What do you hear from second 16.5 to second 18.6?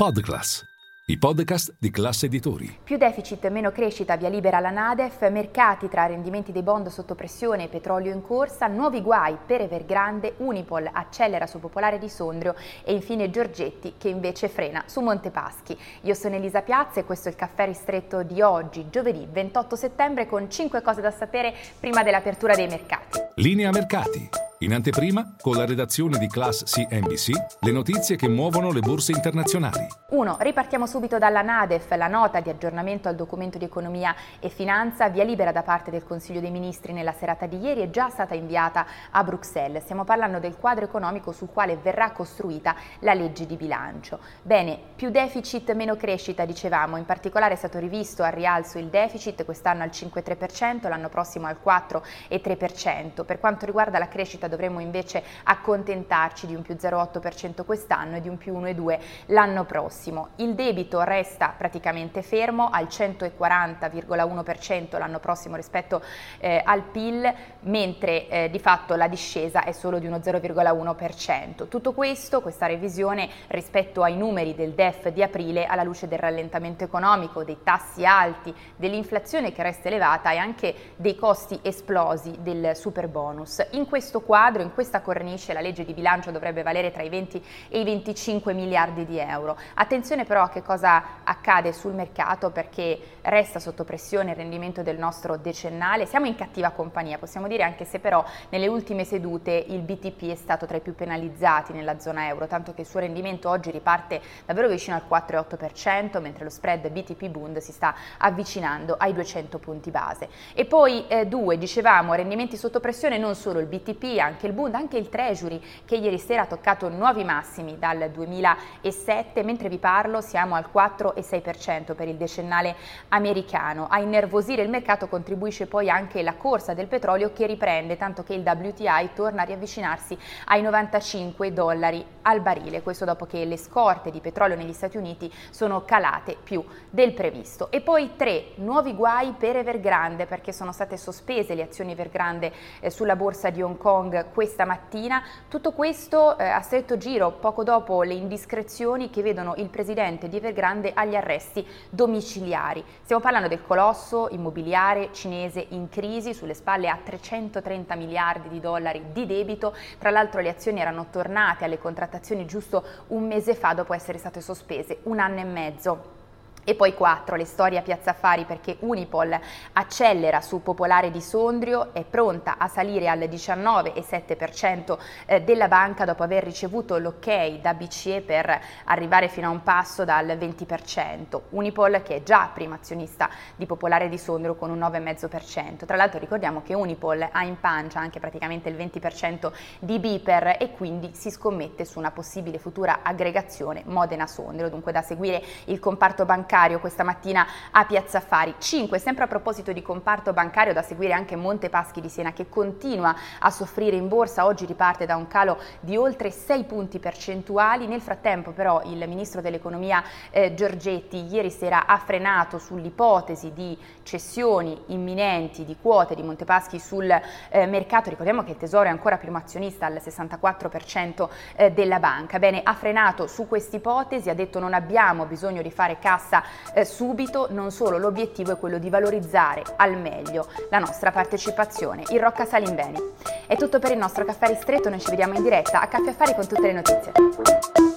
Piazza e questo è il caffè ristretto di